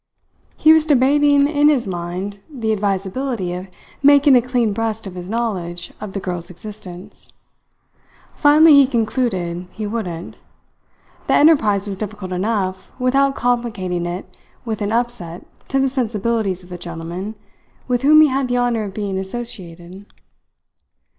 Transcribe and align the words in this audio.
He 0.57 0.73
was 0.73 0.87
debating 0.87 1.45
in 1.47 1.69
his 1.69 1.85
mind 1.85 2.39
the 2.49 2.73
advisability 2.73 3.53
of 3.53 3.67
making 4.01 4.35
a 4.35 4.41
clean 4.41 4.73
breast 4.73 5.05
of 5.05 5.13
his 5.13 5.29
knowledge 5.29 5.93
of 6.01 6.13
the 6.13 6.19
girl's 6.19 6.49
existence. 6.49 7.29
Finally 8.33 8.73
he 8.73 8.87
concluded 8.87 9.67
he 9.71 9.85
wouldn't. 9.85 10.37
The 11.27 11.35
enterprise 11.35 11.85
was 11.85 11.97
difficult 11.97 12.31
enough 12.33 12.91
without 12.99 13.35
complicating 13.35 14.07
it 14.07 14.35
with 14.65 14.81
an 14.81 14.91
upset 14.91 15.45
to 15.67 15.77
the 15.79 15.87
sensibilities 15.87 16.63
of 16.63 16.69
the 16.69 16.79
gentleman 16.79 17.35
with 17.87 18.01
whom 18.01 18.21
he 18.21 18.27
had 18.27 18.47
the 18.47 18.57
honour 18.57 18.85
of 18.85 18.95
being 18.95 19.19
associated. 19.19 20.07